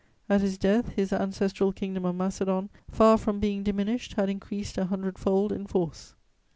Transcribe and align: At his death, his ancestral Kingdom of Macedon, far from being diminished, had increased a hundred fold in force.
At 0.27 0.41
his 0.41 0.57
death, 0.57 0.87
his 0.95 1.13
ancestral 1.13 1.71
Kingdom 1.71 2.05
of 2.05 2.15
Macedon, 2.15 2.71
far 2.89 3.19
from 3.19 3.39
being 3.39 3.61
diminished, 3.61 4.13
had 4.13 4.31
increased 4.31 4.79
a 4.79 4.85
hundred 4.85 5.19
fold 5.19 5.51
in 5.51 5.67
force. 5.67 6.15